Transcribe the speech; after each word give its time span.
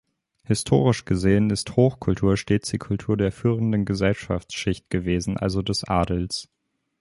Historisch 0.45 1.05
gesehen 1.05 1.51
ist 1.51 1.75
Hochkultur 1.75 2.35
stets 2.35 2.69
die 2.71 2.79
Kultur 2.79 3.17
der 3.17 3.31
führenden 3.31 3.85
Gesellschaftsschicht 3.85 4.89
gewesen, 4.89 5.37
also 5.37 5.61
des 5.61 5.83
Adels. 5.83 6.49